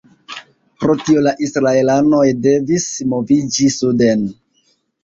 [0.83, 4.31] Pro tio la israelanoj devis moviĝi suden.